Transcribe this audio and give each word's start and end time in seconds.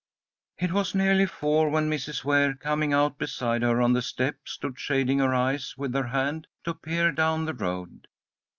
It 0.57 0.71
was 0.71 0.95
nearly 0.95 1.27
four 1.27 1.69
when 1.69 1.87
Mrs. 1.87 2.23
Ware, 2.23 2.55
coming 2.55 2.91
out 2.91 3.19
beside 3.19 3.61
her 3.61 3.83
on 3.83 3.93
the 3.93 4.01
step, 4.01 4.37
stood 4.45 4.79
shading 4.79 5.19
her 5.19 5.35
eyes 5.35 5.75
with 5.77 5.93
her 5.93 6.07
hand 6.07 6.47
to 6.63 6.73
peer 6.73 7.11
down 7.11 7.45
the 7.45 7.53
road. 7.53 8.07